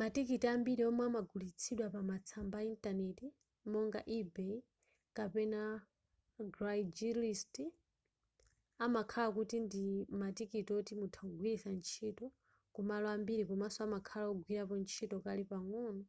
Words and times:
matikiti 0.00 0.46
ambiri 0.54 0.82
omwe 0.90 1.04
amagulitsidwa 1.10 1.86
pa 1.94 2.00
matsamba 2.10 2.56
a 2.62 2.66
intaneti 2.72 3.26
monga 3.72 4.00
ebay 4.18 4.56
kapena 5.16 5.60
craigslist 6.56 7.54
amakhala 8.84 9.34
kuti 9.36 9.56
ndi 9.66 9.84
matikiti 10.20 10.70
oti 10.78 10.92
mutha 11.00 11.20
kugwiritsa 11.28 11.68
ntchito 11.78 12.26
kumalo 12.74 13.06
ambiri 13.16 13.42
komaso 13.48 13.78
amakhala 13.86 14.26
agwirapo 14.32 14.74
ntchito 14.82 15.16
kale 15.24 15.42
pang'ono 15.50 16.04